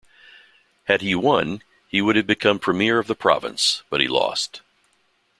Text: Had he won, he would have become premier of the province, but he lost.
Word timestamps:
Had 0.85 1.01
he 1.01 1.13
won, 1.13 1.61
he 1.87 2.01
would 2.01 2.15
have 2.15 2.25
become 2.25 2.57
premier 2.57 2.97
of 2.97 3.05
the 3.05 3.13
province, 3.13 3.83
but 3.91 4.01
he 4.01 4.07
lost. 4.07 4.61